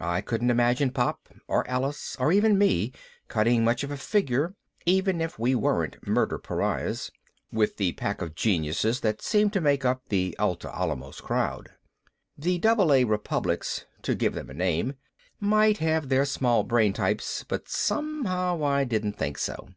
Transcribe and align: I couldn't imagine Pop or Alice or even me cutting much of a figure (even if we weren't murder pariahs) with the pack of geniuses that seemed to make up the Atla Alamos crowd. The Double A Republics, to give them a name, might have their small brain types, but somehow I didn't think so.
I 0.00 0.22
couldn't 0.22 0.50
imagine 0.50 0.90
Pop 0.90 1.28
or 1.46 1.64
Alice 1.70 2.16
or 2.18 2.32
even 2.32 2.58
me 2.58 2.90
cutting 3.28 3.62
much 3.62 3.84
of 3.84 3.92
a 3.92 3.96
figure 3.96 4.56
(even 4.86 5.20
if 5.20 5.38
we 5.38 5.54
weren't 5.54 6.04
murder 6.04 6.36
pariahs) 6.36 7.12
with 7.52 7.76
the 7.76 7.92
pack 7.92 8.20
of 8.20 8.34
geniuses 8.34 8.98
that 9.02 9.22
seemed 9.22 9.52
to 9.52 9.60
make 9.60 9.84
up 9.84 10.02
the 10.08 10.34
Atla 10.36 10.72
Alamos 10.72 11.20
crowd. 11.20 11.68
The 12.36 12.58
Double 12.58 12.92
A 12.92 13.04
Republics, 13.04 13.86
to 14.02 14.16
give 14.16 14.34
them 14.34 14.50
a 14.50 14.54
name, 14.54 14.94
might 15.38 15.78
have 15.78 16.08
their 16.08 16.24
small 16.24 16.64
brain 16.64 16.92
types, 16.92 17.44
but 17.46 17.68
somehow 17.68 18.64
I 18.64 18.82
didn't 18.82 19.12
think 19.16 19.38
so. 19.38 19.68